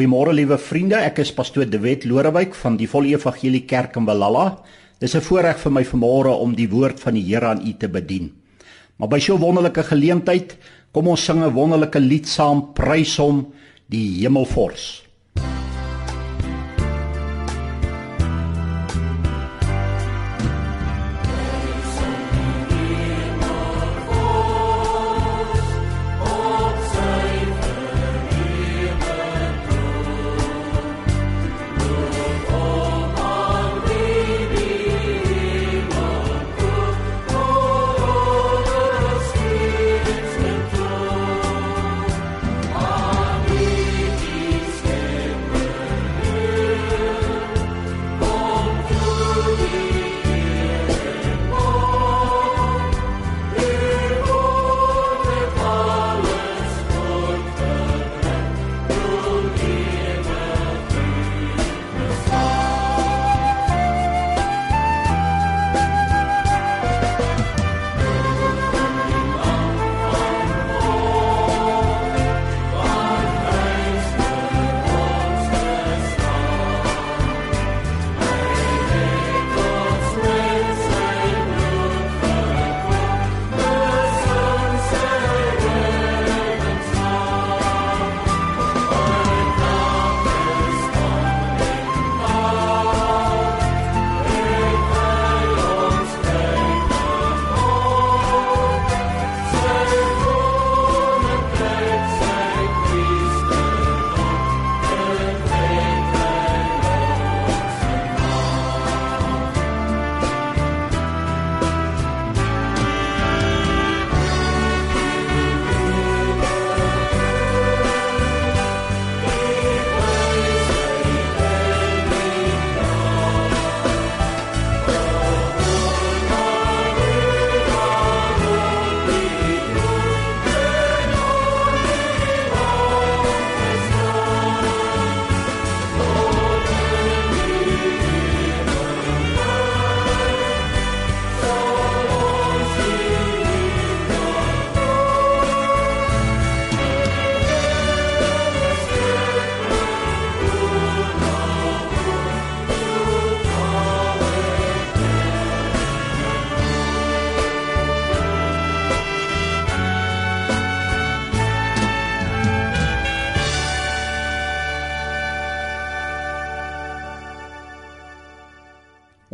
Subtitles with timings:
[0.00, 4.06] Goeiemôre liewe vriende, ek is pastoor De Wet Lorewyk van die Volle Evangelie Kerk in
[4.08, 4.62] Belala.
[4.96, 7.86] Dis 'n voorreg vir my vanmôre om die woord van die Here aan u te
[7.86, 8.32] bedien.
[8.96, 10.56] Maar by so 'n wonderlike geleentheid,
[10.92, 13.52] kom ons sing 'n wonderlike lied saam, prys hom,
[13.90, 15.04] die Hemelvors.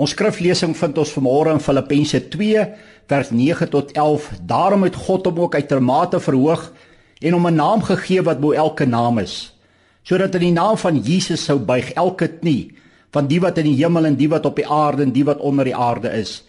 [0.06, 2.60] Ons skriflesing vind ons vanmôre in Filippense 2
[3.10, 4.28] vers 9 tot 11.
[4.46, 6.68] Daarom het God hom ook uitermate verhoog
[7.18, 9.50] en hom 'n naam gegee wat bo elke naam is,
[10.04, 12.70] sodat in die naam van Jesus sou buig elke knie
[13.10, 15.40] van die wat in die hemel en die wat op die aarde en die wat
[15.40, 16.44] onder die aarde is.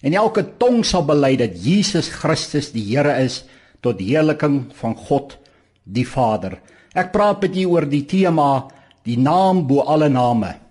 [0.00, 3.44] En elke tong sal bely dat Jesus Christus die Here is
[3.82, 5.36] tot heerliking van God
[5.84, 6.58] die Vader.
[6.94, 8.64] Ek praat met u oor die tema
[9.02, 10.63] die naam bo alle name.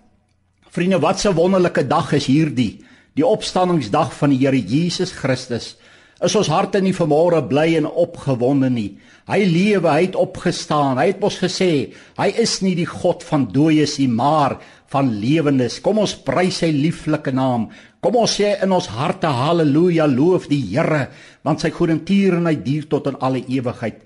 [0.74, 2.82] Vriende, wat 'n wonderlike dag is hierdie,
[3.14, 5.76] die opstanningsdag van die Here Jesus Christus.
[6.20, 8.98] Is ons harte nie vanmôre bly en opgewonde nie?
[9.26, 10.98] Hy lewe, hy het opgestaan.
[10.98, 14.58] Hy het ons gesê, hy is nie die God van dooies nie, maar
[14.88, 15.80] van lewendes.
[15.80, 17.68] Kom ons prys sy lieflike naam.
[18.00, 21.08] Kom ons sê in ons harte haleluja, loof die Here,
[21.44, 24.02] want sy goedertierenheid duur tot in alle ewigheid.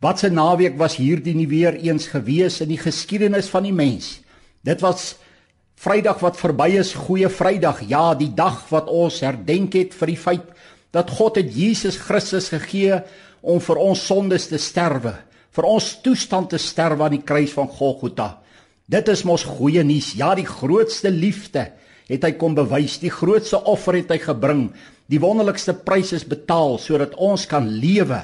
[0.00, 4.20] Wat 'n naweek was hierdie nie weer eens gewees in die geskiedenis van die mens.
[4.62, 5.16] Dit was
[5.82, 7.80] Vrydag wat verby is, goeie Vrydag.
[7.90, 10.44] Ja, die dag wat ons herdenk het vir die feit
[10.94, 13.00] dat God het Jesus Christus gegee
[13.42, 15.16] om vir ons sondes te sterwe,
[15.50, 18.28] vir ons toestand te sterwe aan die kruis van Golgotha.
[18.86, 20.12] Dit is mos goeie nuus.
[20.14, 21.72] Ja, die grootste liefde
[22.06, 23.00] het hy kom bewys.
[23.02, 24.68] Die grootste offer het hy gebring.
[25.10, 28.20] Die wonderlikste prys is betaal sodat ons kan lewe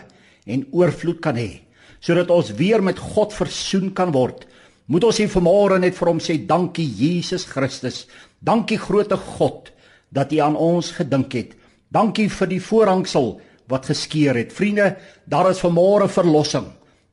[0.46, 1.64] en oorvloed kan hê,
[1.98, 4.46] sodat ons weer met God versoen kan word.
[4.88, 8.06] Moet ons hier vanmôre net vir hom sê dankie Jesus Christus.
[8.40, 9.68] Dankie groote God
[10.08, 11.50] dat U aan ons gedink het.
[11.92, 13.34] Dankie vir die voorhangsel
[13.68, 14.54] wat geskeur het.
[14.56, 14.94] Vriende,
[15.28, 16.70] daar is vanmôre verlossing.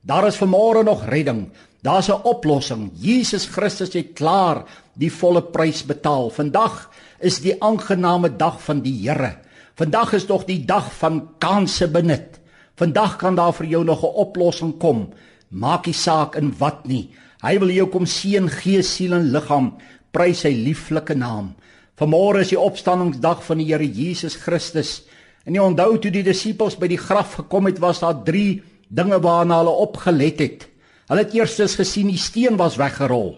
[0.07, 1.49] Daar is vanmôre nog redding.
[1.83, 2.91] Daar's 'n oplossing.
[2.95, 4.63] Jesus Christus het klaar
[4.93, 6.29] die volle prys betaal.
[6.29, 6.89] Vandag
[7.19, 9.37] is die aangename dag van die Here.
[9.75, 12.39] Vandag is tog die dag van kanse benut.
[12.75, 15.09] Vandag kan daar vir jou nog 'n oplossing kom.
[15.49, 17.09] Maak nie saak in wat nie.
[17.45, 19.75] Hy wil jou kom seën gees, siel en liggaam.
[20.15, 21.51] Prys sy lieflike naam.
[21.99, 25.03] Vanmôre is die opstanningsdag van die Here Jesus Christus.
[25.45, 29.19] En jy onthou toe die disippels by die graf gekom het, was daar 3 dinge
[29.21, 30.65] waarna hulle opgelet het.
[31.05, 33.35] Hulle het eerstens gesien die steen was weggerol.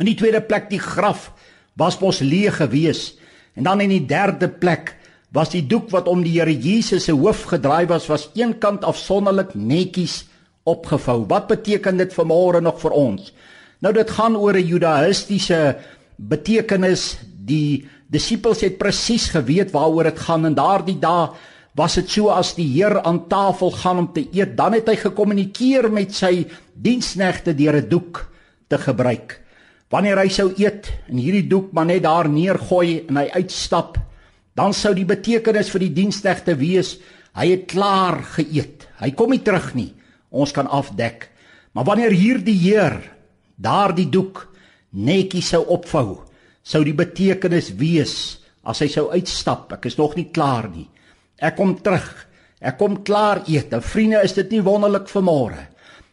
[0.00, 1.30] In die tweede plek die graf
[1.80, 3.14] was mos leeg gewees.
[3.56, 4.98] En dan in die derde plek
[5.32, 9.56] was die doek wat om die Here Jesus se hoof gedraai was, was eenkant afsonderlik
[9.56, 10.26] netjies
[10.64, 11.24] opgevou.
[11.28, 13.32] Wat beteken dit vir môre nog vir ons?
[13.80, 15.76] Nou dit gaan oor 'n judaïstiese
[16.16, 17.18] betekenis.
[17.46, 21.30] Die disippels het presies geweet waaroor dit gaan en daardie dae
[21.74, 24.96] was dit so as die Heer aan tafel gaan om te eet, dan het hy
[24.96, 28.30] gekommunikeer met sy diensknegte deur 'n doek
[28.68, 29.40] te gebruik.
[29.90, 33.98] Wanneer hy sou eet en hierdie doek maar net daar neergooi en hy uitstap,
[34.54, 36.98] dan sou die betekenis vir die diensknegte wees
[37.34, 38.86] hy het klaar geëet.
[39.00, 39.92] Hy kom nie terug nie.
[40.30, 41.28] Ons kan afdek.
[41.72, 42.98] Maar wanneer hierdie Heer
[43.60, 44.46] daardie doek
[44.90, 46.22] netjies sou opvou,
[46.62, 48.14] sou die betekenis wees
[48.66, 50.88] as hy sou uitstap, ek is nog nie klaar nie.
[51.40, 52.08] Ek kom terug.
[52.60, 53.72] Ek kom klaar eet.
[53.72, 55.62] En vriende, is dit nie wonderlik vir môre?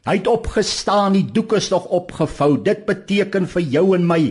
[0.07, 2.53] Hy het opgestaan, die doek is nog opgevou.
[2.63, 4.21] Dit beteken vir jou en my,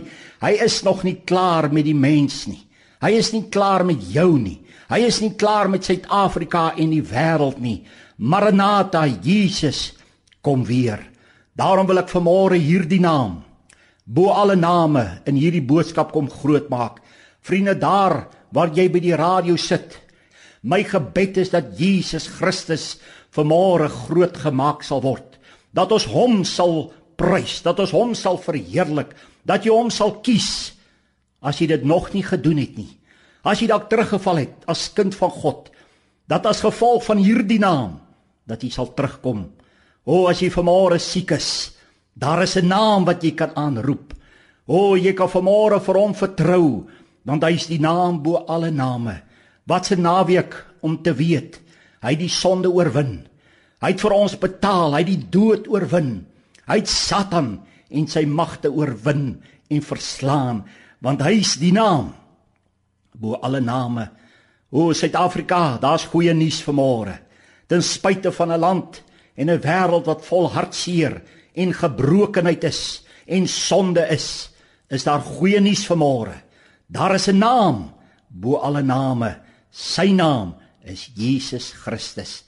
[0.41, 2.63] hy is nog nie klaar met die mens nie.
[3.05, 4.57] Hy is nie klaar met jou nie.
[4.89, 7.83] Hy is nie klaar met Suid-Afrika en die wêreld nie.
[8.17, 9.93] Maranatha, Jesus,
[10.41, 11.01] kom weer.
[11.57, 13.43] Daarom wil ek vanmôre hierdie naam
[14.07, 17.01] bo alle name in hierdie boodskap kom grootmaak.
[17.43, 19.97] Vriende, daar waar jy by die radio sit,
[20.67, 22.97] My gebed is dat Jesus Christus
[23.35, 25.37] vanmôre groot gemaak sal word.
[25.71, 29.13] Dat ons hom sal prys, dat ons hom sal verheerlik,
[29.47, 30.73] dat jy hom sal kies
[31.45, 32.89] as jy dit nog nie gedoen het nie.
[33.47, 35.69] As jy dalk teruggeval het as kind van God,
[36.27, 38.01] dat as gevolg van hierdie naam
[38.47, 39.45] dat jy sal terugkom.
[40.07, 41.75] O, as jy vanmôre siek is,
[42.15, 44.13] daar is 'n naam wat jy kan aanroep.
[44.67, 46.87] O, jy kan vanmôre vir hom vertrou,
[47.25, 49.21] want hy is die naam bo alle name.
[49.67, 51.67] Wat 'n naweek om te weet
[52.01, 53.27] hy het die sonde oorwin.
[53.81, 56.25] Hy het vir ons betaal, hy het die dood oorwin.
[56.67, 57.59] Hy het Satan
[57.89, 59.37] en sy magte oorwin
[59.69, 60.63] en verslaan,
[61.03, 62.13] want hy is die naam
[63.17, 64.09] bo alle name.
[64.71, 67.26] O Suid-Afrika, daar's goeie nuus vanmôre.
[67.67, 69.03] Ten spyte van 'n land
[69.35, 71.21] en 'n wêreld wat vol hartseer
[71.53, 74.49] en gebrokenheid is en sonde is,
[74.89, 76.35] is daar goeie nuus vanmôre.
[76.87, 77.93] Daar is 'n naam
[78.27, 79.39] bo alle name.
[79.71, 82.43] Sy naam is Jesus Christus.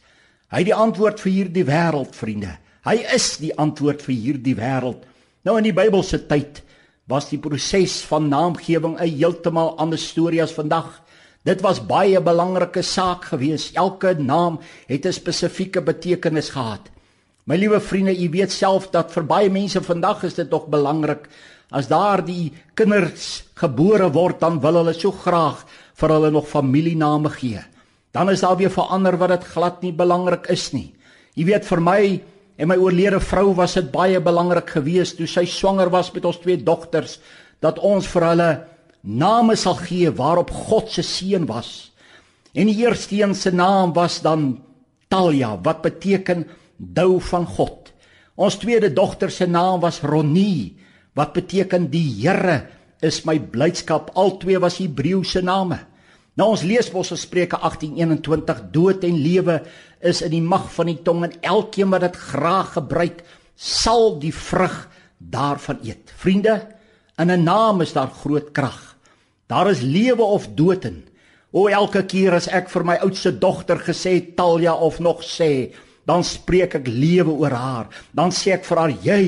[0.49, 2.57] Hy die antwoord vir hierdie wêreld, vriende.
[2.85, 5.03] Hy is die antwoord vir hierdie wêreld.
[5.45, 6.63] Nou in die Bybelse tyd
[7.09, 11.01] was die proses van naamgewing 'n heeltemal ander storie as vandag.
[11.47, 13.75] Dit was baie belangrike saak geweest.
[13.79, 16.89] Elke naam het 'n spesifieke betekenis gehad.
[17.45, 21.29] My liewe vriende, u weet self dat vir baie mense vandag is dit nog belangrik
[21.71, 27.59] as daardie kinders gebore word, dan wil hulle so graag vir hulle nog familiename gee.
[28.11, 30.93] Dan is daar weer verander wat dit glad nie belangrik is nie.
[31.35, 32.21] Jy weet vir my
[32.57, 36.39] en my oorlede vrou was dit baie belangrik geweest toe sy swanger was met ons
[36.43, 37.19] twee dogters
[37.63, 38.49] dat ons vir hulle
[39.01, 41.91] name sal gee waarop God se seën was.
[42.53, 44.61] En die eerste een se naam was dan
[45.07, 47.93] Talia wat beteken dou van God.
[48.35, 50.77] Ons tweede dogter se naam was Ronie
[51.17, 52.69] wat beteken die Here
[53.01, 54.11] is my blydskap.
[54.15, 55.79] Albei was Hebreëse name.
[56.39, 59.59] Nou ons lees mos in Spreuke 18:21 dood en lewe
[59.99, 63.23] is in die mag van die tong en elkeen wat dit graag gebruik
[63.55, 64.87] sal die vrug
[65.17, 66.13] daarvan eet.
[66.15, 66.67] Vriende,
[67.17, 68.88] in 'n naam is daar groot krag.
[69.49, 71.01] Daar is lewe of dood in.
[71.49, 75.73] O elke keer as ek vir my oudste dogter gesê Talja of nog sê,
[76.05, 77.89] dan spreek ek lewe oor haar.
[78.13, 79.23] Dan sê ek vir haar jy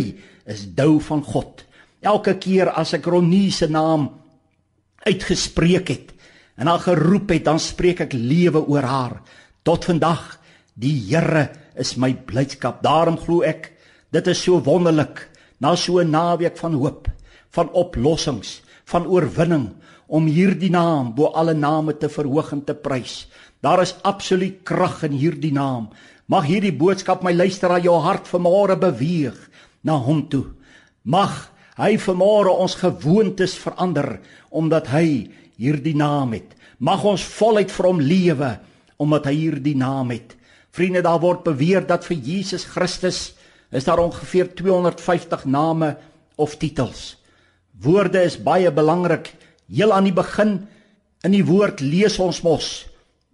[0.45, 1.65] is dou van God.
[2.05, 4.11] Elke keer as ek Ronie se naam
[5.01, 6.13] uitgespreek het,
[6.61, 9.17] en haar geroep het, dan spreek ek lewe oor haar.
[9.65, 10.37] Tot vandag,
[10.77, 12.83] die Here is my blydskap.
[12.85, 13.71] Daarom glo ek,
[14.13, 15.25] dit is so wonderlik
[15.57, 17.07] na so 'n naweek van hoop,
[17.49, 19.80] van oplossings, van oorwinning
[20.11, 23.25] om hierdie naam bo alle name te verhoog en te prys.
[23.63, 25.87] Daar is absoluut krag in hierdie naam.
[26.27, 29.37] Mag hierdie boodskap my luisteraar jou hart vanmôre beweeg
[29.87, 30.45] na hom toe.
[31.03, 31.47] Mag
[31.79, 34.19] hy vanmôre ons gewoontes verander
[34.51, 36.57] omdat hy hierdie naam het.
[36.79, 38.51] Mag ons voluit vir hom lewe
[39.01, 40.35] omdat hy hierdie naam het.
[40.71, 43.31] Vriende, daar word beweer dat vir Jesus Christus
[43.71, 45.95] is daar ongeveer 250 name
[46.35, 47.15] of titels.
[47.81, 49.31] Woorde is baie belangrik.
[49.71, 50.57] Heel aan die begin
[51.23, 52.71] in die woord lees ons mos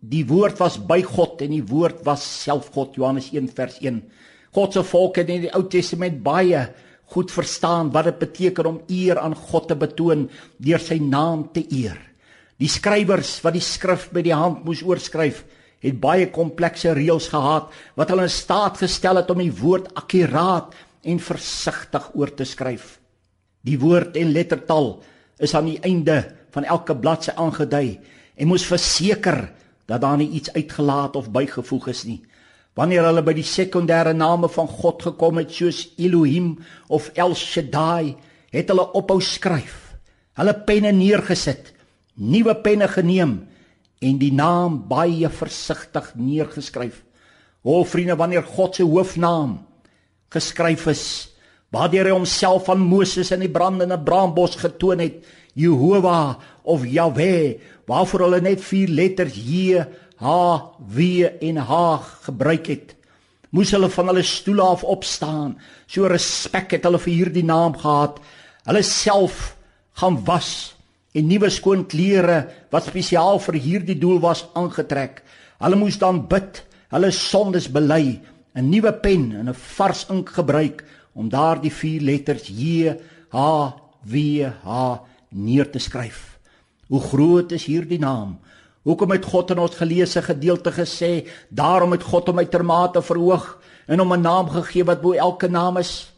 [0.02, 4.02] die woord was by God en die woord was self God Johannes 1 vers 1.
[4.54, 6.68] God se volk het in die Ou Testament baie
[7.14, 10.28] goed verstaan wat dit beteken om eer aan God te betoon
[10.62, 11.98] deur sy naam te eer.
[12.58, 15.44] Die skrywers wat die skrif met die hand moes oorskryf,
[15.82, 20.74] het baie komplekse reëls gehad wat hulle in staat gestel het om die woord akkuraat
[21.08, 22.98] en versigtig oor te skryf.
[23.62, 24.98] Die woord en lettertal
[25.40, 26.24] is aan die einde
[26.56, 28.00] van elke bladsy aangedui
[28.36, 29.48] en moes verseker
[29.88, 32.22] dat daar nie iets uitgelaat of bygevoeg is nie.
[32.78, 36.58] Wanneer hulle by die sekondêre name van God gekom het soos Elohim
[36.94, 38.14] of El Shaddai,
[38.54, 39.96] het hulle ophou skryf.
[40.38, 41.72] Hulle penne neergesit,
[42.22, 43.40] nuwe penne geneem
[44.04, 47.02] en die naam baie versigtig neergeskryf.
[47.66, 49.58] O vriende, wanneer God se hoofnaam
[50.34, 51.04] geskryf is,
[51.74, 55.24] waardeur hy homself aan Moses in die brandende braambos getoon het,
[55.58, 57.58] Jehovah of Yahweh,
[57.90, 59.84] waarvoor hulle net vier letters J,
[60.22, 60.28] H,
[60.80, 61.74] W en H
[62.28, 62.94] gebruik het,
[63.56, 65.56] moes hulle van hulle stoele af opstaan.
[65.88, 68.20] So respek het hulle vir hierdie naam gehad.
[68.68, 69.56] Hulle self
[69.98, 70.76] gaan was
[71.18, 72.44] en nuwe skoon klere
[72.74, 75.24] wat spesiaal vir hierdie doel was aangetrek.
[75.64, 76.62] Hulle moes dan bid,
[76.94, 78.20] hulle sondes bely,
[78.58, 80.84] 'n nuwe pen en 'n vars ink gebruik
[81.18, 82.94] om daardie vier letters J
[83.34, 83.46] H
[84.06, 84.82] W H
[85.34, 86.38] neer te skryf.
[86.88, 88.38] Hoe groot is hierdie naam?
[88.88, 93.58] Hoekom het God in ons geleesde gedeelte gesê, daarom het God hom uitermate verhoog
[93.88, 96.14] en hom 'n naam gegee wat bo elke naam is,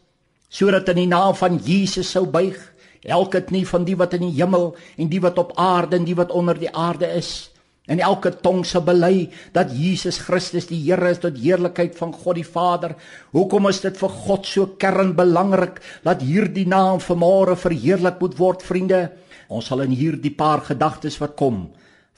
[0.50, 2.58] sodat in die naam van Jesus sou buig
[3.02, 6.16] elke knie van die wat in die hemel en die wat op aarde en die
[6.16, 7.50] wat onder die aarde is
[7.90, 12.38] en elke tong sal bely dat Jesus Christus die Here is tot heerlikheid van God
[12.38, 12.94] die Vader.
[13.34, 19.08] Hoekom is dit vir God so kernbelangrik dat hierdie naam vanmôre verheerlik moet word, vriende?
[19.50, 21.66] Ons sal in hierdie paar gedagtes wat kom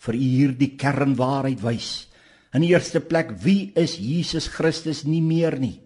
[0.02, 1.92] vir u hierdie kernwaarheid wys.
[2.52, 5.78] In die eerste plek, wie is Jesus Christus nie meer nie?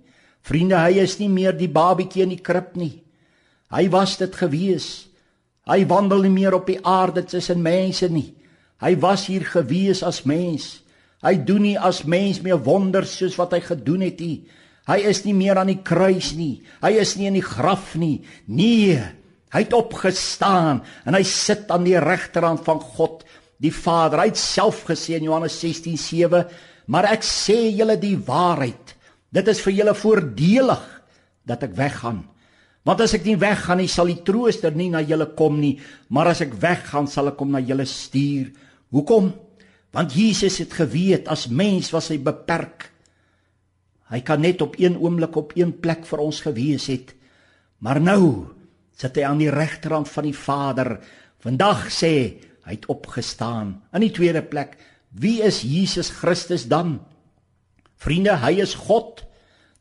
[0.45, 3.03] Vriende, hy is nie meer die babietjie in die krib nie.
[3.73, 5.07] Hy was dit gewees.
[5.69, 8.31] Hy wandel nie meer op die aarde tussen mense nie.
[8.83, 10.81] Hy was hier gewees as mens.
[11.23, 14.43] Hy doen nie as mens meer wonders soos wat hy gedoen het nie.
[14.85, 16.59] Hy is nie meer aan die kruis nie.
[16.83, 18.19] Hy is nie in die graf nie.
[18.45, 18.99] Nee,
[19.55, 23.23] hy het opgestaan en hy sit aan die regterhand van God,
[23.57, 24.21] die Vader.
[24.21, 26.45] Hy het self gesê in Johannes 16:7,
[26.87, 28.93] "Maar ek sê julle die waarheid.
[29.31, 31.03] Dit is vir julle voordelig
[31.45, 32.25] dat ek weggaan."
[32.85, 35.79] Want as ek nie weggaan nie, sal die trooster nie na julle kom nie,
[36.09, 38.51] maar as ek weggaan, sal ek hom na julle stuur.
[38.93, 39.31] Hoekom?
[39.95, 42.89] Want Jesus het geweet as mens was hy beperk.
[44.11, 47.15] Hy kan net op een oomblik op een plek vir ons gewees het.
[47.81, 48.23] Maar nou
[48.95, 50.97] sit hy aan die regterhand van die Vader.
[51.43, 52.13] Vandag sê
[52.65, 53.77] hy het opgestaan.
[53.93, 54.75] In die tweede plek,
[55.15, 56.99] wie is Jesus Christus dan?
[58.01, 59.23] Vriende, hy is God.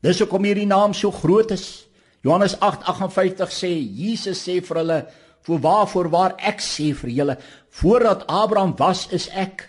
[0.05, 1.85] Dis hoekom hierdie naam so groot is.
[2.25, 4.99] Johannes 8:58 sê Jesus sê vir hulle
[5.45, 7.37] voor waarvoor waar ek sê vir julle
[7.75, 9.67] voordat Abraham was is ek.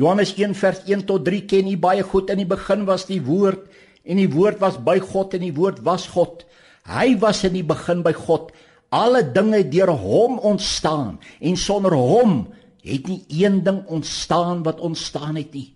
[0.00, 3.20] Johannes 1 vers 1 tot 3 ken u baie goed in die begin was die
[3.22, 3.68] woord
[4.02, 6.42] en die woord was by God en die woord was God.
[6.88, 8.50] Hy was in die begin by God.
[8.90, 12.42] Alle dinge deur hom ontstaan en sonder hom
[12.82, 15.70] het nie een ding ontstaan wat ontstaan het nie.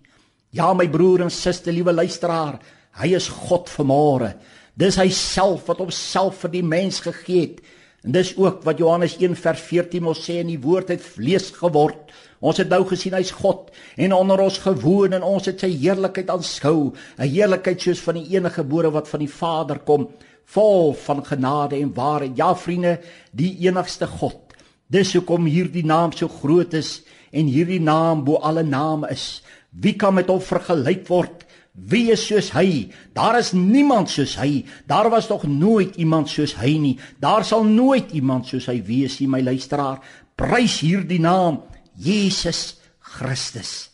[0.51, 2.59] Ja my broer en suster liewe luisteraar
[2.97, 4.33] hy is God vanmôre.
[4.77, 7.61] Dis hy self wat homself vir die mens gegee het.
[8.07, 11.49] En dis ook wat Johannes 1 vers 14 ons sê in die woord het vlees
[11.51, 12.13] geword.
[12.39, 16.31] Ons het nou gesien hy's God en onder ons gewoon en ons het sy heerlikheid
[16.31, 20.07] aanskou, 'n heerlikheid soos van die enige gebore wat van die Vader kom,
[20.45, 22.37] vol van genade en waarheid.
[22.37, 22.99] Ja vriende,
[23.33, 24.55] die enigste God.
[24.87, 29.43] Dis hoekom hierdie naam so groot is en hierdie naam bo alle name is.
[29.71, 31.43] Wie kan met hom vergelyk word?
[31.77, 32.89] Wie is soos hy?
[33.13, 34.65] Daar is niemand soos hy.
[34.89, 36.95] Daar was nog nooit iemand soos hy nie.
[37.21, 40.01] Daar sal nooit iemand soos hy wees nie, my luisteraar.
[40.37, 41.61] Prys hierdie naam,
[41.93, 43.91] Jesus Christus.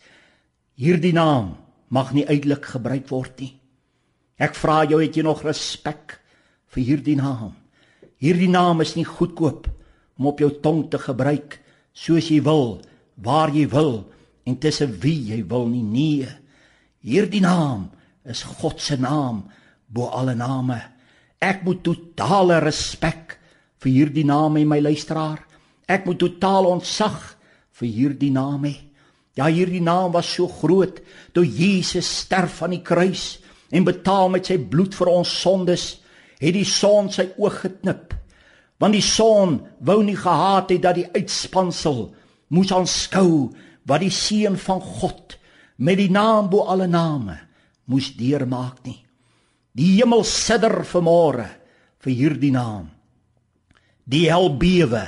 [0.79, 1.57] Hierdie naam
[1.91, 3.51] mag nie uitelik gebruik word nie.
[4.39, 6.17] Ek vra jou, het jy nog respek
[6.73, 7.51] vir hierdie naam?
[8.23, 9.67] Hierdie naam is nie goedkoop
[10.17, 11.59] om op jou tong te gebruik
[11.93, 12.79] soos jy wil,
[13.19, 14.05] waar jy wil
[14.47, 15.83] en tussen wie jy wil nie.
[15.83, 16.31] Nee.
[17.03, 17.89] Hierdie naam
[18.23, 19.43] is God se naam
[19.91, 20.79] bo alle name.
[21.43, 23.35] Ek moet totale respek
[23.83, 25.41] vir hierdie naam hê my luisteraar.
[25.83, 27.19] Ek moet totaal ontzag
[27.79, 28.75] vir hierdie naam hê.
[29.35, 31.01] Ja, hierdie naam was so groot
[31.33, 33.41] toe Jesus sterf aan die kruis
[33.73, 35.85] en betaal met sy bloed vir ons sondes,
[36.39, 38.13] het die son sy oog geknip.
[38.79, 42.05] Want die son wou nie gehaat het dat die uitspansel
[42.53, 43.49] moes aanskou
[43.89, 45.35] wat die seun van God
[45.77, 47.37] met die naam bo alle name
[47.89, 49.01] moes deurmaak nie.
[49.73, 51.47] Die hemel sidder vanmôre
[52.03, 52.89] vir hierdie naam.
[54.05, 55.05] Die hel bewe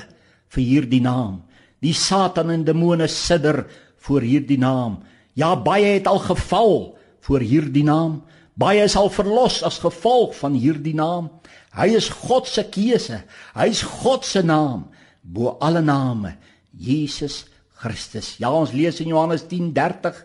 [0.56, 1.44] vir hierdie naam.
[1.84, 3.66] Die Satan en demone sidder
[4.06, 5.02] voor hierdie naam.
[5.36, 6.96] Ja, baie het al geval
[7.28, 8.24] voor hierdie naam.
[8.56, 11.28] Baie sal verlos as gevolg van hierdie naam.
[11.76, 13.20] Hy is God se keuse.
[13.56, 14.88] Hy is God se naam
[15.22, 16.38] bo alle name.
[16.72, 17.46] Jesus
[17.76, 18.36] Christus.
[18.40, 20.24] Ja, ons lees in Johannes 10:30,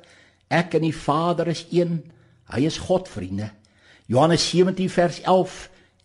[0.50, 2.00] ek en die Vader is een.
[2.50, 3.50] Hy is God, vriende.
[4.11, 5.59] Johannes 17 vers 11,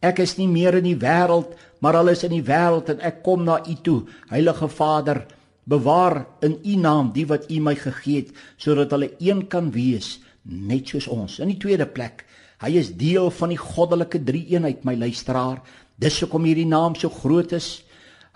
[0.05, 3.23] ek is nie meer in die wêreld, maar hulle is in die wêreld en ek
[3.25, 3.97] kom na u toe.
[4.29, 5.23] Heilige Vader,
[5.65, 10.19] bewaar in u naam die wat u my gegee het, sodat hulle een kan wees,
[10.45, 11.39] net soos ons.
[11.41, 12.21] In die tweede plek,
[12.61, 15.63] hy is deel van die goddelike drie-eenheid, my luisteraar.
[15.97, 17.79] Dis hoekom hierdie naam so groot is.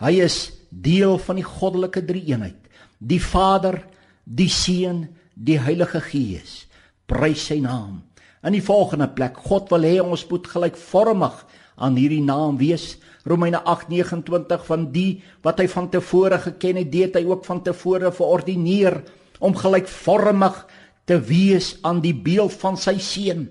[0.01, 3.81] Hy is deel van die goddelike drie-eenheid die Vader,
[4.23, 5.07] die Seun,
[5.39, 6.65] die Heilige Gees.
[7.07, 8.03] Prys sy naam.
[8.43, 11.37] In die volgende plek, God wil hê ons moet gelykvormig
[11.79, 12.97] aan hierdie naam wees.
[13.27, 18.11] Romeine 8:29 van die wat hy van tevore geken het, dit hy ook van tevore
[18.11, 19.01] verordineer
[19.39, 20.65] om gelykvormig
[21.05, 23.49] te wees aan die beeld van sy seun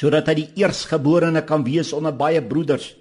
[0.00, 2.94] sodat hy die eersgeborene kan wees onder baie broeders.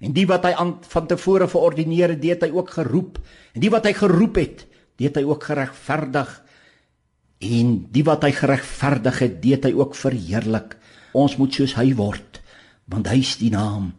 [0.00, 3.18] En die wat hy aan van tevore verordineer het, dit hy ook geroep.
[3.52, 4.62] En die wat hy geroep het,
[4.96, 6.30] het hy ook geregverdig
[7.42, 10.76] en die wat hy geregverdig het, het hy ook verheerlik.
[11.16, 12.40] Ons moet soos hy word,
[12.90, 13.92] want hy is die naam.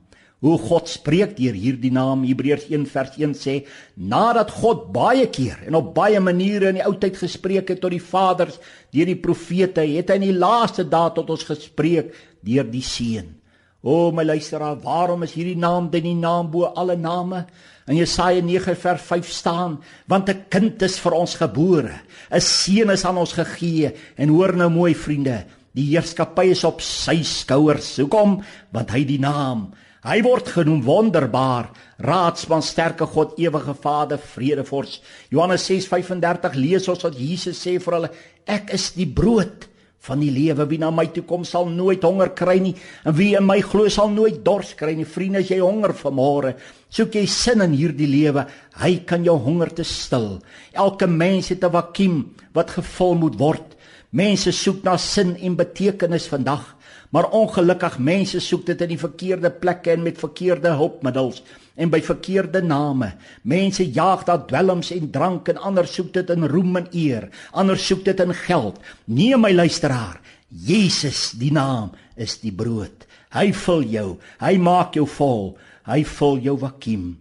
[0.46, 3.56] Hoe God spreek deur hierdie naam Hebreërs 1 vers 1 sê,
[3.98, 7.96] nadat God baie keer en op baie maniere in die ou tyd gespreek het tot
[7.96, 8.60] die vaders
[8.94, 12.14] deur die profete, het hy in die laaste dae tot ons gespreek
[12.46, 13.34] deur die seun.
[13.82, 17.46] O my luisteraar, waarom is hierdie naam die naam bo alle name?
[17.88, 22.90] In Jesaja 9 vers 5 staan, want 'n kind is vir ons gebore, 'n seun
[22.90, 27.98] is aan ons gegee en hoor nou mooi vriende, die heerskappy is op sy skouers.
[27.98, 28.44] Hoekom?
[28.72, 29.72] Want hy die naam
[30.08, 31.72] Hy word genoem wonderbaar,
[32.06, 35.02] raadsman, sterke God, ewige Vader, vredevors.
[35.34, 38.12] Johannes 6:35 lees ons dat Jesus sê vir hulle:
[38.46, 39.68] Ek is die brood
[40.08, 40.68] van die lewe.
[40.70, 42.76] Wie na my toe kom sal nooit honger kry nie.
[43.06, 45.08] En wie in my glo sal nooit dors kry nie.
[45.08, 46.56] Vriende as jy honger vanmôre
[46.90, 48.46] soek jy sin in hierdie lewe.
[48.80, 50.38] Hy kan jou honger te stil.
[50.74, 53.76] Elke mens het 'n vakuum wat gevul moet word.
[54.12, 56.76] Mense soek na sin en betekenis vandag.
[57.12, 61.44] Maar ongelukkig mense soek dit in die verkeerde plekke en met verkeerde hulpmiddels
[61.78, 63.14] en by verkeerde name.
[63.46, 67.30] Mense jaag daar dwelms en drank en ander soek dit in roem en eer.
[67.54, 68.82] Ander soek dit in geld.
[69.06, 73.06] Nee my luisteraar, Jesus die naam is die brood.
[73.36, 74.10] Hy vul jou,
[74.42, 77.16] hy maak jou vol, hy vul jou vakuum.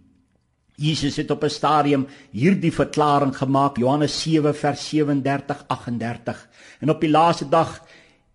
[0.77, 6.47] Jesus het op 'n stadium hierdie verklaring gemaak Johannes 7 vers 37 38
[6.79, 7.81] en op die laaste dag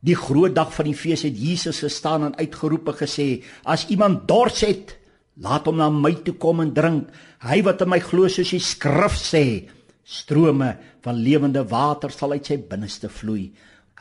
[0.00, 4.28] die groot dag van die fees het Jesus gestaan en uitgeroep en gesê as iemand
[4.28, 4.98] dors het
[5.40, 7.08] Laat hom na my toe kom en drink.
[7.40, 9.64] Hy wat in my glo soos die skrif sê,
[10.04, 13.48] strome van lewende water sal uit sy binneste vloei.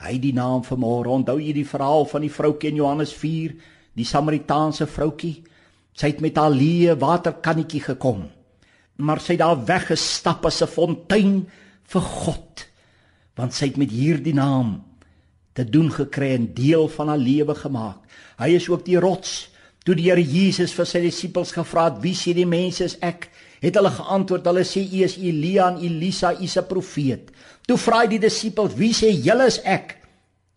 [0.02, 1.14] Hy die naam van môre.
[1.14, 3.56] Onthou jy die verhaal van die vroukie in Johannes 4,
[3.96, 5.38] die Samaritaanse vroukie?
[5.96, 8.24] Sy het met haar leë waterkannetjie gekom,
[9.04, 11.48] maar sy het daar weggestap as 'n fontein
[11.84, 12.66] vir God,
[13.36, 14.84] want sy het met hierdie naam
[15.54, 18.00] te doen gekry en deel van haar lewe gemaak.
[18.40, 19.51] Hy is ook die rots
[19.82, 23.30] Toe die Here Jesus vir sy disippels gevra het, "Wie sê die mense is ek?"
[23.62, 27.32] het hulle geantwoord, "Hulle sê u is Elia en Elisa, u is 'n profeet."
[27.68, 29.98] Toe vra hy die disippels, "Wie sê julle is ek?"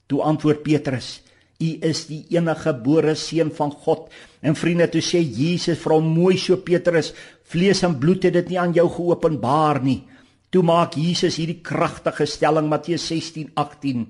[0.09, 1.21] Toe antwoord Petrus,
[1.61, 4.11] "U is die enige gebore seun van God."
[4.43, 7.13] En vriende, toe sê Jesus vir hom, "Mooi so Petrus,
[7.45, 10.05] vlees en bloed het dit nie aan jou geopenbaar nie."
[10.51, 14.07] Toe maak Jesus hierdie kragtige stelling Matteus 16:18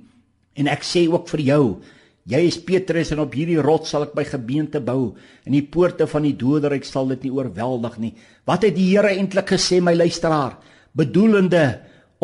[0.54, 1.80] en ek sê ook vir jou
[2.24, 5.12] Jy is Petrus en op hierdie rots sal ek my gemeente bou
[5.44, 8.14] en die poorte van die doderyk sal dit nie oorweldig nie.
[8.48, 10.56] Wat het die Here eintlik gesê my luisteraar?
[10.96, 11.64] Bedoelende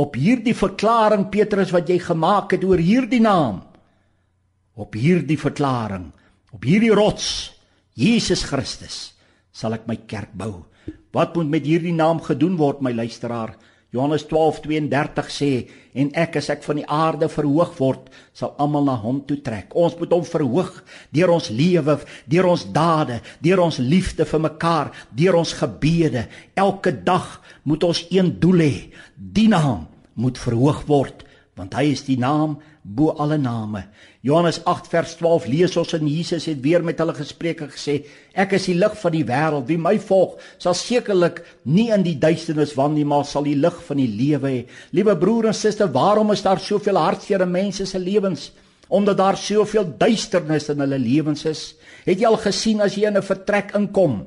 [0.01, 3.61] op hierdie verklaring Petrus wat jy gemaak het oor hierdie naam.
[4.81, 6.09] Op hierdie verklaring,
[6.57, 7.51] op hierdie rots,
[7.93, 9.11] Jesus Christus,
[9.53, 10.65] sal ek my kerk bou.
[11.13, 13.53] Wat moet met hierdie naam gedoen word my luisteraar?
[13.91, 15.53] Johannes 12:32 sê
[15.99, 19.75] en ek as ek van die aarde verhoog word, sal almal na hom toe trek.
[19.75, 21.97] Ons moet hom verhoog deur ons lewe,
[22.31, 26.29] deur ons dade, deur ons liefde vir mekaar, deur ons gebede.
[26.55, 28.77] Elke dag moet ons een doel hê.
[29.17, 31.27] Die naam moet verhoog word
[31.61, 33.83] want hy is die naam bo alle name.
[34.21, 38.03] Johannes 8 vers 12 lees ons en Jesus het weer met hulle gespreek en gesê:
[38.37, 39.65] Ek is die lig van die wêreld.
[39.71, 43.79] Wie my volg, sal sekerlik nie in die duisternis wandel nie, maar sal die lig
[43.87, 44.59] van die lewe hê.
[44.93, 48.51] Liewe broer en suster, waarom is daar soveel hartseer in mense se lewens?
[48.93, 51.65] Omdat daar soveel duisternis in hulle lewens is.
[52.05, 54.27] Het jy al gesien as jy in 'n vertrek inkom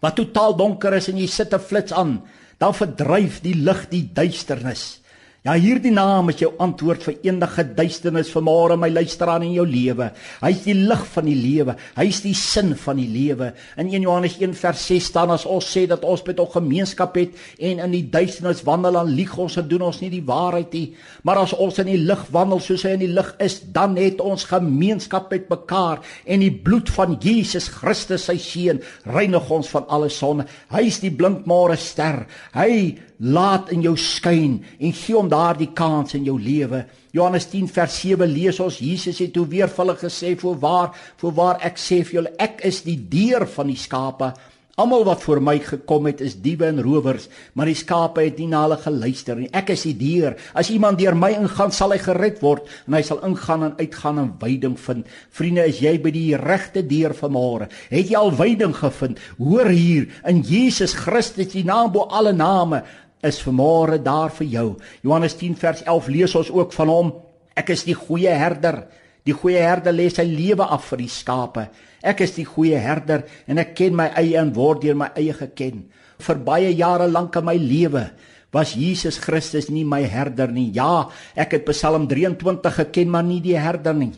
[0.00, 2.22] wat totaal donker is en jy sit 'n flits aan,
[2.58, 5.00] dan verdryf die lig die duisternis.
[5.46, 10.08] Ja, hierdie naam is jou antwoord vir enige duisternis vanmôre my luisteraar in jou lewe.
[10.40, 11.76] Hy is die lig van die lewe.
[11.94, 13.52] Hy is die sin van die lewe.
[13.78, 17.14] In 1 Johannes 1 vers 6 staan as ons sê dat ons met hom gemeenskap
[17.20, 20.74] het en in die duisternis wandel dan lieg ons en doen ons nie die waarheid
[20.74, 20.84] nie.
[21.22, 24.18] Maar as ons in die lig wandel soos hy in die lig is, dan het
[24.18, 29.86] ons gemeenskap met mekaar en die bloed van Jesus Christus sy seun reinig ons van
[29.94, 30.50] alle sonde.
[30.74, 32.24] Hy is die blinkmare ster.
[32.58, 36.84] Hy laat in jou skyn en gee hom daardie kans in jou lewe.
[37.16, 41.64] Johannes 10 vers 7 lees ons Jesus het toe weer vir hulle gesê: "Voorwaar, voorwaar
[41.64, 44.34] ek sê vir julle, ek is die deur van die skape."
[44.76, 48.48] Almal wat voor my gekom het is diewe en rowers, maar die skape het nie
[48.50, 49.48] na hulle geluister nie.
[49.56, 50.36] Ek is die deur.
[50.52, 54.20] As iemand deur my ingaan, sal hy gered word en hy sal ingaan en uitgaan
[54.20, 55.08] en veiding vind.
[55.30, 57.70] Vriende, is jy by die regte deur vanmôre?
[57.88, 59.24] Het jy al veiding gevind?
[59.38, 62.84] Hoor hier, in Jesus Christus, die naam bo alle name,
[63.24, 64.68] is vanmôre daar vir jou.
[65.02, 67.12] Johannes 10 vers 11 lees ons ook van hom.
[67.56, 68.84] Ek is die goeie herder.
[69.26, 71.66] Die goeie herder lê sy lewe af vir die skape.
[72.06, 75.34] Ek is die goeie herder en ek ken my eie en word deur my eie
[75.34, 75.86] geken.
[76.22, 78.06] Vir baie jare lank in my lewe
[78.54, 80.70] was Jesus Christus nie my herder nie.
[80.72, 84.14] Ja, ek het Psalm 23 geken, maar nie die herder nie.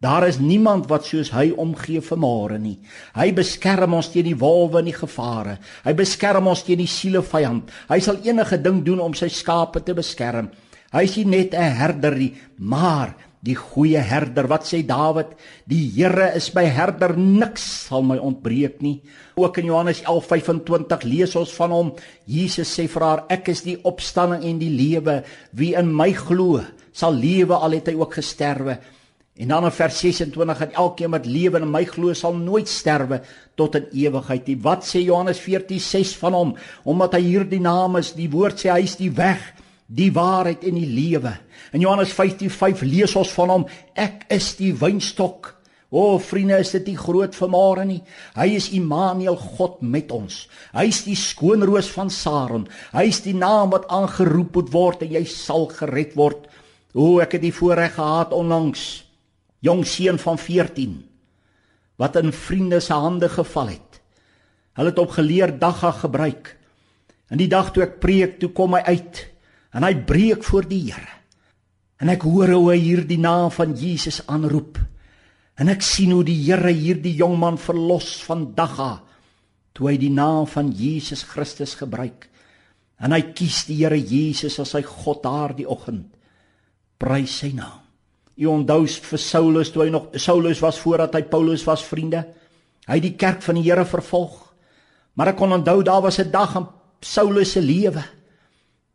[0.00, 2.76] Daar is niemand wat soos hy omgee vir môre nie.
[3.16, 5.56] Hy beskerm ons teen die wolwe en die gevare.
[5.86, 7.72] Hy beskerm ons teen die siele vyand.
[7.88, 10.50] Hy sal enige ding doen om sy skape te beskerm.
[10.92, 14.46] Hy is nie net 'n herder nie, maar die goeie herder.
[14.46, 15.34] Wat sê Dawid?
[15.66, 19.00] Die Here is my herder, niks sal my ontbreek nie.
[19.36, 21.92] Ook in Johannes 11:25 lees ons van hom.
[22.26, 25.24] Jesus sê vir haar: Ek is die opstanding en die lewe.
[25.52, 26.60] Wie in my glo,
[26.92, 28.78] sal lewe al het hy ook gesterwe.
[29.36, 33.20] En dan in vers 26 dat elkeen wat lewe in my glo sal nooit sterwe
[33.54, 34.56] tot in ewigheid nie.
[34.64, 36.54] Wat sê Johannes 14:6 van hom?
[36.84, 39.42] Omdat hy hierdie naam is, die woord sê hy is die weg,
[39.86, 41.34] die waarheid en die lewe.
[41.76, 45.52] In Johannes 15:5 lees ons van hom: Ek is die wynstok.
[45.90, 48.02] O vriende, is dit nie groot vermare nie?
[48.34, 50.48] Hy is Immanuel, God met ons.
[50.72, 52.66] Hy is die skoonroos van Saron.
[52.92, 56.48] Hy is die naam wat aangeroep word en jy sal gered word.
[56.94, 59.05] O, ek het die voorreg gehad onlangs
[59.66, 60.96] jong seun van 14
[61.96, 64.00] wat in vriende se hande geval het.
[64.76, 66.52] Hulle het op geleer dagga gebruik.
[67.32, 69.22] En die dag toe ek preek, toe kom hy uit
[69.76, 71.14] en hy breek voor die Here.
[72.00, 74.78] En ek hoor hoe hy hierdie naam van Jesus aanroep.
[75.56, 79.00] En ek sien hoe die Here hierdie jong man verlos van dagga
[79.76, 82.28] toe hy die naam van Jesus Christus gebruik.
[83.00, 86.12] En hy kies die Here Jesus as sy God daardie oggend.
[87.00, 87.85] Prys sy naam.
[88.36, 92.20] U onthou vir Saulus toe hy nog Saulus was voordat hy Paulus was vriende.
[92.86, 94.42] Hy het die kerk van die Here vervolg.
[95.16, 96.66] Maar ek kon onthou daar was 'n dag in
[97.00, 98.04] Saulus se lewe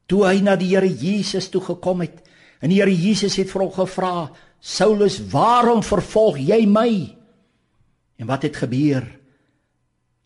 [0.08, 2.22] toe hy na die Here Jesus toe gekom het.
[2.62, 7.16] En die Here Jesus het vir hom gevra: "Saulus, waarom vervolg jy my?"
[8.18, 9.08] En wat het gebeur?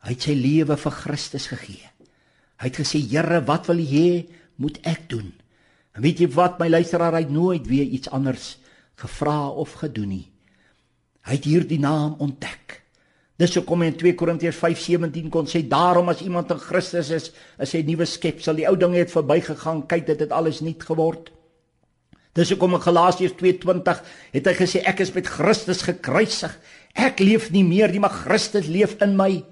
[0.03, 1.89] Hy het sy lewe vir Christus gegee.
[2.57, 5.33] Hy het gesê: "Here, wat wil U hê moet ek doen?"
[5.95, 8.57] En weet jy wat, my luisteraar, hy nooit weer iets anders
[8.95, 10.25] gevra of gedoen nie.
[11.25, 12.81] Hy het hierdie naam ontdek.
[13.35, 17.71] Dis hoekom in 2 Korintiërs 5:17 kon sê daarom as iemand in Christus is, is
[17.73, 18.55] hy 'n nuwe skepsel.
[18.55, 21.31] Die ou dinge het verbygegaan, kyk dit het alles nuut geword.
[22.33, 26.57] Dis hoekom in Galasiërs 2:20 het hy gesê ek is met Christus gekruisig.
[26.93, 29.43] Ek leef nie meer nie, maar Christus leef in my.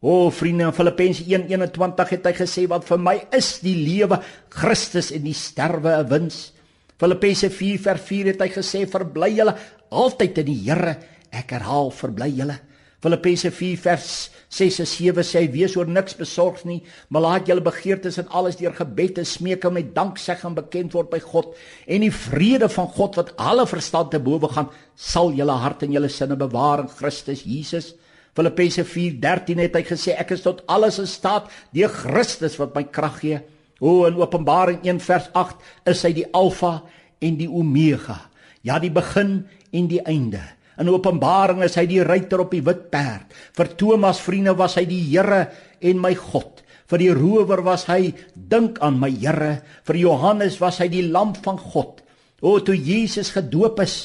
[0.00, 5.10] O vriende, in Filippense 1:21 het hy gesê wat vir my is die lewe Christus
[5.10, 6.52] en die sterwe 'n wins.
[6.98, 9.54] Filippense 4 vers 4 het hy gesê verbly julle
[9.94, 10.96] altyd in die Here.
[11.30, 12.56] Ek herhaal verbly julle.
[12.98, 14.06] Filippense 4 vers
[14.50, 16.80] 6 en 7 sê wees oor niks besorg nie,
[17.14, 21.20] maar laat julle begeertes en alles deur gebed en smeking met danksegging bekend word by
[21.22, 21.52] God
[21.86, 25.94] en die vrede van God wat alle verstand te bowe gaan, sal julle hart en
[25.94, 27.92] julle sinne bewaar in Christus Jesus.
[28.34, 32.82] Filippense 4:13 het hy gesê ek is tot alles in staat deur Christus wat my
[32.82, 33.38] krag gee.
[33.80, 36.80] O in Openbaring 1 vers 8 is hy die Alfa
[37.22, 38.18] en die Omega.
[38.66, 40.42] Ja, die begin en die einde.
[40.78, 43.34] In Openbaring is hy die ruiter op die wit perd.
[43.54, 45.46] Vir Thomas vriende was hy die Here
[45.82, 46.62] en my God.
[46.88, 49.58] Vir die rower was hy dink aan my Here.
[49.86, 52.02] Vir Johannes was hy die lam van God.
[52.42, 53.98] O toe Jesus gedoop is,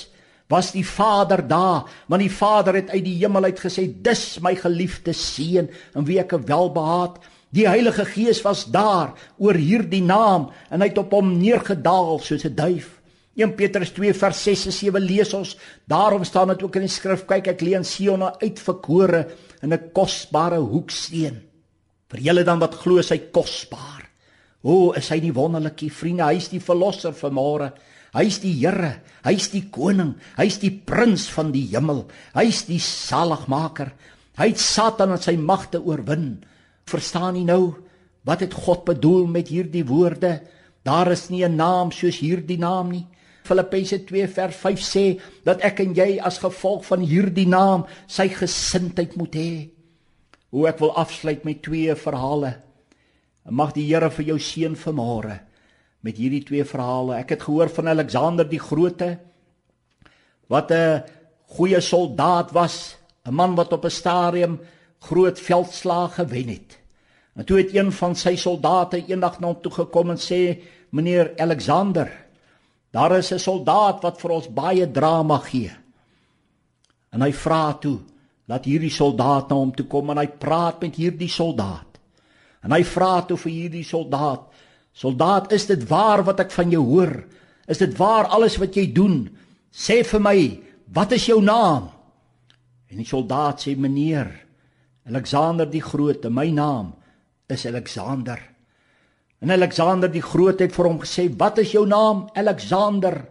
[0.49, 4.55] was die Vader daar, want die Vader het uit die hemel uit gesê: "Dis my
[4.55, 7.21] geliefde seun, in wie ek welbehaag."
[7.53, 12.45] Die Heilige Gees was daar oor hierdie naam en hy het op hom neergedaal soos
[12.45, 12.99] 'n duif.
[13.35, 15.57] 1 Petrus 2 vers 6 en 7 lees ons.
[15.85, 19.27] Daarom staan dit ook in die skrif: kyk ek leen Sion uitverkore
[19.61, 21.41] in 'n kosbare hoeksteen.
[22.09, 24.09] Vir julle dan wat glo, hy kosbaar.
[24.63, 26.23] O, is hy nie wonderlikie vriende?
[26.23, 27.73] Hy's die verlosser vanmôre.
[28.13, 32.05] Hy's die Here, hy's die koning, hy's die prins van die hemel.
[32.35, 33.91] Hy's die saligmaker.
[34.37, 36.43] Hy het Satan en sy magte oorwin.
[36.85, 37.73] Verstaan jy nou
[38.23, 40.41] wat het God bedoel met hierdie woorde?
[40.83, 43.07] Daar is nie 'n naam soos hierdie naam nie.
[43.43, 45.05] Filippense 2 vers 5 sê
[45.43, 49.69] dat ek en jy as gevolg van hierdie naam sy gesindheid moet hê.
[50.49, 52.55] Hoe ek wil afsluit met twee verhale.
[53.49, 55.39] Mag die Here vir jou seën vanmôre
[56.03, 57.17] met hierdie twee verhale.
[57.19, 59.19] Ek het gehoor van Alexander die Grote
[60.47, 61.03] wat 'n
[61.47, 64.59] goeie soldaat was, 'n man wat op 'n stadium
[65.03, 66.79] groot veldslae gewen het.
[67.33, 71.33] En toe het een van sy soldate eendag na hom toe gekom en sê: "Meneer
[71.37, 72.09] Alexander,
[72.91, 75.71] daar is 'n soldaat wat vir ons baie drama gee."
[77.11, 77.99] En hy vra toe
[78.45, 81.99] dat hierdie soldaat na hom toe kom en hy praat met hierdie soldaat.
[82.63, 84.41] En hy vra toe vir hierdie soldaat:
[84.93, 87.23] "Soldaat, is dit waar wat ek van jou hoor?
[87.67, 89.29] Is dit waar alles wat jy doen?
[89.71, 90.59] Sê vir my,
[90.93, 91.89] wat is jou naam?"
[92.89, 94.42] En die soldaat sê: "Meneer,
[95.07, 96.93] Alexander die Grote, my naam
[97.47, 98.39] is Alexander."
[99.41, 103.29] En Alexander die Groot het vir hom gesê: "Wat is jou naam, Alexander?"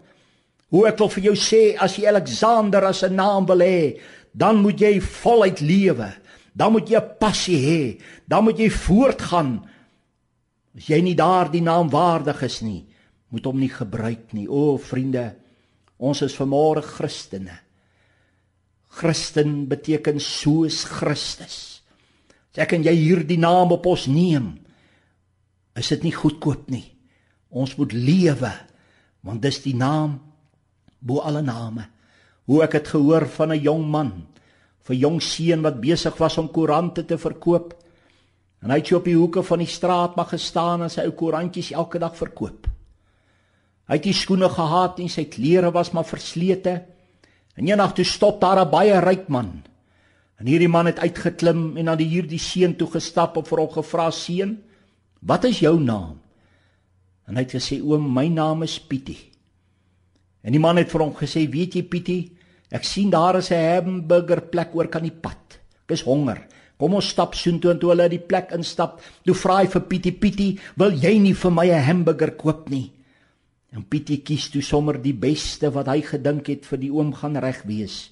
[0.68, 4.00] Hoe ek wil vir jou sê as jy Alexander as 'n naam wil hê,
[4.32, 9.64] dan moet jy voluit lewe dan moet jy 'n passie hê, dan moet jy voortgaan.
[10.76, 12.86] As jy nie daardie naam waardig is nie,
[13.28, 14.48] moet hom nie gebruik nie.
[14.48, 15.34] O vriende,
[15.98, 17.58] ons is vanmôre Christene.
[18.92, 21.80] Christen beteken soos Christus.
[22.52, 24.52] As ek en jy hierdie naam op ons neem,
[25.78, 26.84] is dit nie goedkoop nie.
[27.48, 28.52] Ons moet lewe
[29.22, 30.18] want dis die naam
[30.98, 31.86] bo alle name.
[32.50, 34.12] Hoe ek het gehoor van 'n jong man
[34.82, 37.74] vir jong seun wat besig was om koerante te verkoop.
[38.62, 41.14] En hy het so op die hoeke van die straat maar gestaan en sy ou
[41.18, 42.66] koerantjies elke dag verkoop.
[43.88, 46.82] Hy het die skoene gehaat en sy klere was maar verslete.
[47.54, 49.62] En eendag toe stop daar 'n baie ryk man.
[50.38, 53.70] En hierdie man het uitgeklim en na die hierdie seun toe gestap en vir hom
[53.70, 54.62] gevra: "Seun,
[55.20, 56.20] wat is jou naam?"
[57.26, 59.30] En hy het gesê: "Oom, my naam is Pietie."
[60.42, 62.32] En die man het vir hom gesê: "Weet jy Pietie,
[62.72, 65.60] Ek sien daar is 'n hamburger plek oor kan die pad.
[65.84, 66.46] Ek is honger.
[66.78, 70.12] Kom ons stap soontoe en toe hulle die plek instap, toe vra hy vir Pietie
[70.12, 72.90] Pietie, "Wil jy nie vir my 'n hamburger koop nie?"
[73.72, 77.38] En Pietie kies toe sommer die beste wat hy gedink het vir die oom gaan
[77.40, 78.10] reg wees.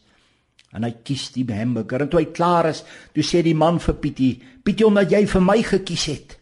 [0.72, 3.94] En hy kies die hamburger en toe hy klaar is, toe sê die man vir
[3.94, 6.38] Pietie, "Pietie, omdat jy vir my gekies het,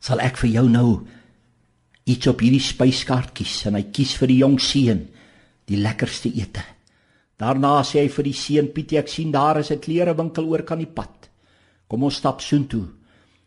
[0.00, 1.06] sal ek vir jou nou
[2.06, 5.08] iets op hierdie spyskaart kies." En hy kies vir die jong seun
[5.66, 6.62] die lekkerste ete.
[7.38, 10.78] Daarna sê hy vir die seun Pietie, ek sien daar is 'n klerewinkel oor kan
[10.78, 11.28] die pad.
[11.88, 12.88] Kom ons stap soontoe.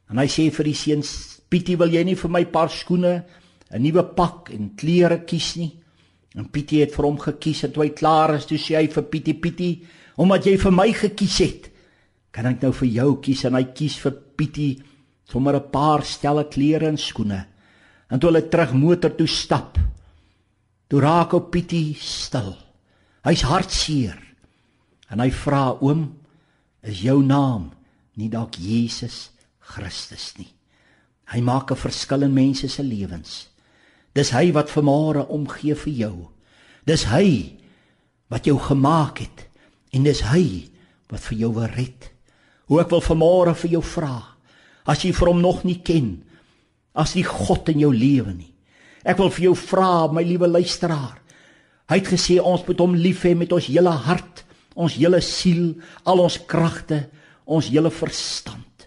[0.09, 1.03] En hy sê vir die seun
[1.49, 3.23] Pietie, wil jy nie vir my paar skoene,
[3.71, 5.71] 'n nuwe pak en klere kies nie?
[6.36, 9.03] En Pietie het vir hom gekies en toe hy klaar is, toe sê hy vir
[9.03, 9.86] Pietie, Pietie,
[10.17, 11.69] omdat jy vir my gekies het,
[12.31, 14.81] kan ek nou vir jou kies en hy kies vir Pietie
[15.27, 17.45] sommer 'n paar stelle klere en skoene.
[18.10, 19.77] En toe hulle terug motor toe stap,
[20.88, 22.55] toe raak op Pietie stil.
[23.23, 24.17] Hy's hartseer.
[25.10, 26.17] En hy vra oom,
[26.84, 27.71] is jou naam
[28.15, 30.53] nie dalk Jesus Christus nie?
[31.27, 33.50] Hy maak 'n verskil in mense se lewens.
[34.17, 36.15] Dis hy wat vanmôre omgee vir jou.
[36.88, 37.58] Dis hy
[38.32, 39.45] wat jou gemaak het
[39.95, 40.67] en dis hy
[41.12, 42.10] wat vir jou wil red.
[42.71, 44.15] Hoe ek wil vanmôre vir jou vra,
[44.88, 46.21] as jy vir hom nog nie ken,
[46.95, 48.52] as die God in jou lewe nie.
[49.04, 51.21] Ek wil vir jou vra, my liewe luisteraar,
[51.91, 54.45] Hy het gesê ons moet hom lief hê met ons hele hart,
[54.80, 55.74] ons hele siel,
[56.08, 57.02] al ons kragte,
[57.43, 58.86] ons hele verstand.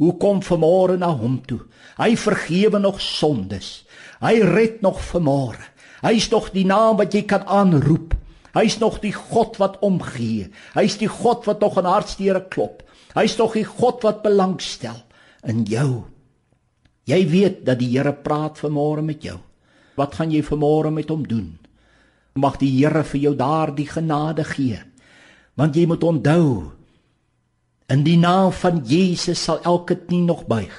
[0.00, 1.60] Hoe kom vanmôre na hom toe?
[2.00, 3.84] Hy vergewe nog sondes.
[4.26, 5.62] Hy red nog vanmôre.
[6.02, 8.16] Hy's nog die naam wat jy kan aanroep.
[8.56, 10.48] Hy's nog die God wat omgee.
[10.74, 12.82] Hy's die God wat tog aan hartsteure klop.
[13.14, 14.98] Hy's tog die God wat belangstel
[15.46, 16.06] in jou.
[17.06, 19.38] Jy weet dat die Here praat vanmôre met jou.
[19.96, 21.54] Wat gaan jy vanmôre met hom doen?
[22.34, 24.80] Mag die Here vir jou daardie genade gee.
[25.56, 26.72] Want jy moet onthou
[27.88, 30.74] in die naam van Jesus sal elke knie nog buig.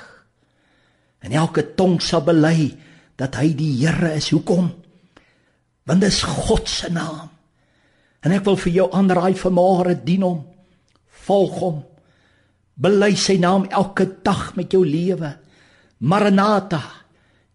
[1.24, 2.76] En elke tong sal bely
[3.18, 4.30] dat hy die Here is.
[4.32, 4.70] Hoekom?
[5.88, 7.32] Want dit is God se naam.
[8.22, 10.42] En ek wil vir jou aanraai vanmôre dien hom.
[11.28, 11.82] Volg hom.
[12.78, 15.34] Bely sy naam elke dag met jou lewe.
[16.00, 16.84] Maranatha.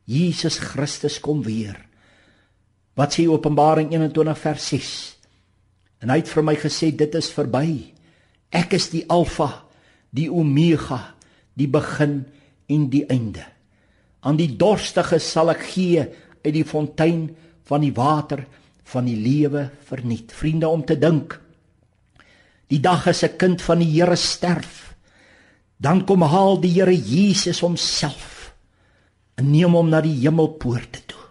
[0.09, 1.77] Jesus Christus kom weer.
[2.98, 4.90] Wat sê Openbaring 21 vers 6?
[6.03, 7.92] En hy het vir my gesê dit is verby.
[8.53, 9.62] Ek is die Alfa,
[10.11, 11.14] die Omega,
[11.55, 12.25] die begin
[12.68, 13.46] en die einde.
[14.22, 16.02] Aan die dorstiges sal ek gee
[16.42, 17.26] uit die fontein
[17.68, 18.44] van die water
[18.92, 20.32] van die lewe verniet.
[20.35, 21.38] Vriende om te dink.
[22.70, 24.94] Die dag as 'n kind van die Here sterf,
[25.76, 28.54] dan kom haal die Here Jesus homself
[29.37, 31.22] en neem hom na die hemelpoorte toe.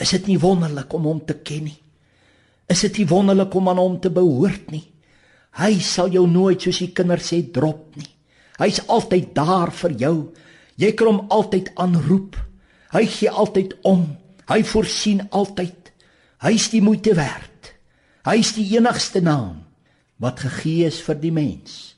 [0.00, 1.78] Is dit nie wonderlik om hom te ken nie?
[2.68, 4.84] Is dit nie wonderlik om aan hom te behoort nie?
[5.60, 8.08] Hy sal jou nooit soos die kinders sê drop nie.
[8.58, 10.16] Hy's altyd daar vir jou.
[10.80, 12.38] Jy kan hom altyd aanroep.
[12.94, 14.06] Hy gee altyd om.
[14.50, 15.92] Hy voorsien altyd.
[16.44, 17.74] Hy's die moeite werd.
[18.26, 19.62] Hy's die enigste naam
[20.22, 21.96] wat gegee is vir die mens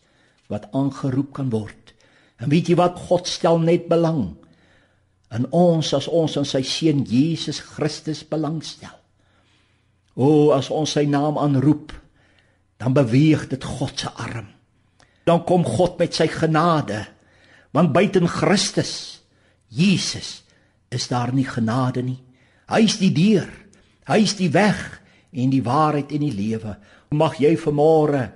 [0.50, 1.92] wat aangeroep kan word.
[2.40, 4.36] En weet jy wat God stel net belang
[5.34, 8.94] in ons as ons aan sy seun Jesus Christus belangstel.
[10.16, 11.92] O as ons sy naam aanroep,
[12.80, 14.48] dan beweeg dit God se arm.
[15.26, 17.02] Dan kom God met sy genade.
[17.76, 19.20] Want buiten Christus
[19.68, 20.40] Jesus
[20.88, 22.20] is daar nie genade nie.
[22.70, 23.50] Hy is die deur.
[24.08, 24.80] Hy is die weg
[25.36, 26.76] en die waarheid en die lewe.
[27.12, 28.30] Mag jy vanmôre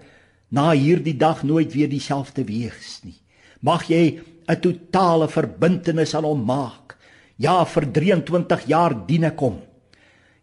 [0.53, 3.17] na hierdie dag nooit weer dieselfde wees nie.
[3.63, 6.97] Mag jy 'n totale verbintenis aan hom maak.
[7.39, 9.61] Ja, vir 23 jaar dien ek hom.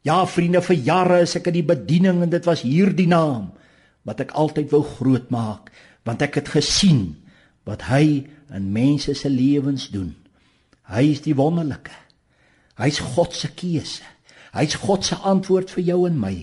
[0.03, 3.51] Ja, vriende, vir jare is ek in die bediening en dit was hierdie naam
[4.05, 5.71] wat ek altyd wou grootmaak,
[6.05, 7.15] want ek het gesien
[7.65, 10.15] wat hy in mense se lewens doen.
[10.87, 11.91] Hy is die wonderlike.
[12.77, 14.05] Hy's God se keuse.
[14.55, 16.35] Hy's God se antwoord vir jou en my.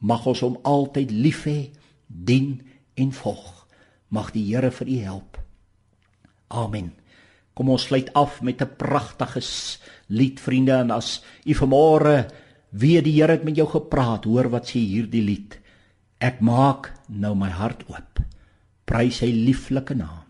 [0.00, 1.70] Mag ons hom altyd lief hê,
[2.06, 2.58] dien
[2.98, 3.66] en volg.
[4.14, 5.38] Mag die Here vir u help.
[6.48, 6.92] Amen.
[7.54, 9.42] Kom ons sluit af met 'n pragtige
[10.06, 12.30] lied vriende en as u vanmôre
[12.70, 15.58] weet die Here het met jou gepraat, hoor wat sê hierdie lied.
[16.18, 18.20] Ek maak nou my hart oop.
[18.84, 20.27] Prys sy lieflike naam.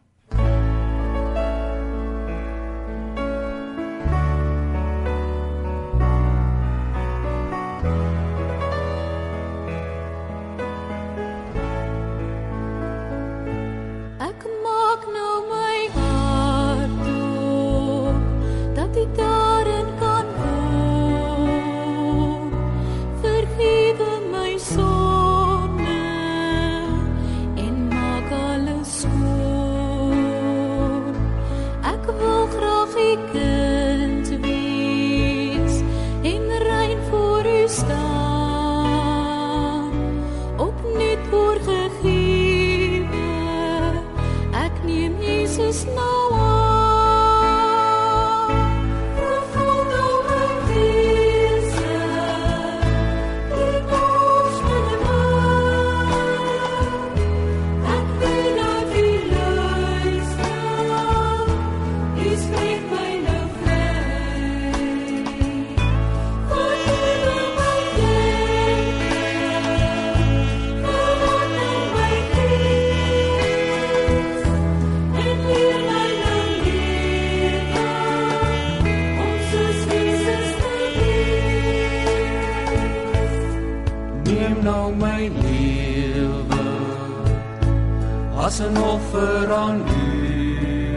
[89.49, 90.95] Offer aan U.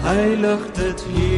[0.00, 1.37] Heilig dit Here,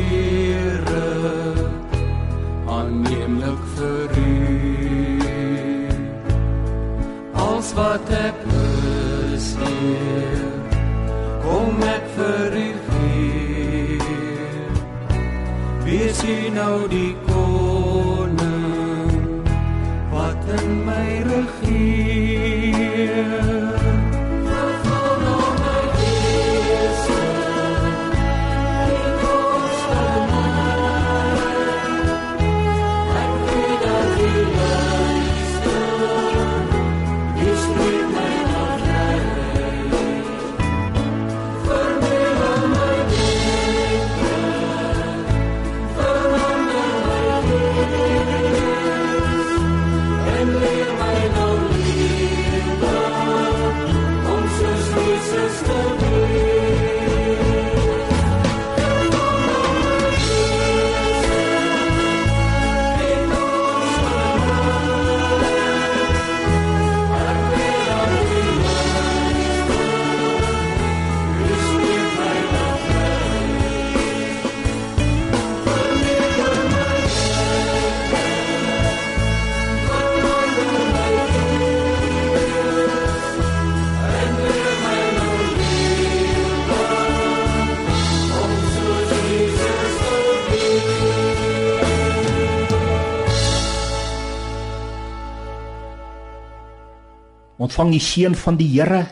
[97.71, 99.05] Ontvang die seën van die Here.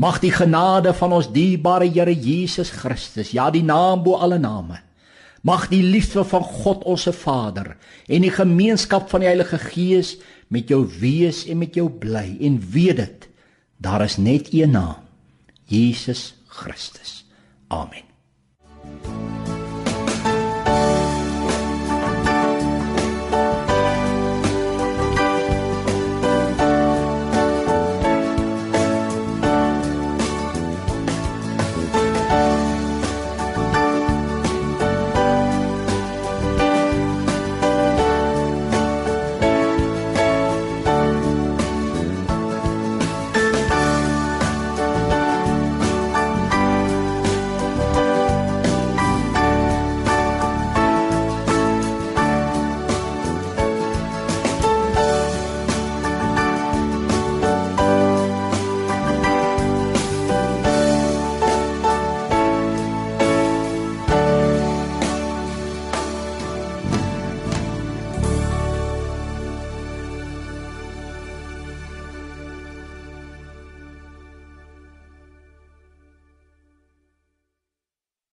[0.00, 4.78] Mag die genade van ons dierbare Here Jesus Christus, ja die naam bo alle name.
[5.44, 7.74] Mag die liefde van God ons se Vader
[8.08, 10.14] en die gemeenskap van die Heilige Gees
[10.48, 13.28] met jou wees en met jou bly en weet dit
[13.82, 15.02] daar is net een naam
[15.66, 17.26] Jesus Christus.
[17.68, 18.11] Amen.